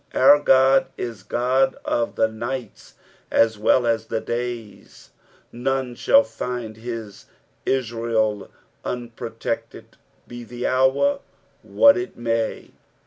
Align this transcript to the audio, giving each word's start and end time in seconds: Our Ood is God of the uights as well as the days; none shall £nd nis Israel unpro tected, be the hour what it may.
Our 0.15 0.37
Ood 0.37 0.87
is 0.97 1.21
God 1.21 1.77
of 1.85 2.15
the 2.15 2.27
uights 2.27 2.95
as 3.29 3.59
well 3.59 3.85
as 3.85 4.07
the 4.07 4.19
days; 4.19 5.11
none 5.51 5.93
shall 5.93 6.23
£nd 6.23 6.75
nis 6.83 7.27
Israel 7.67 8.49
unpro 8.83 9.29
tected, 9.29 9.83
be 10.27 10.43
the 10.43 10.65
hour 10.65 11.19
what 11.61 11.97
it 11.97 12.17
may. 12.17 12.71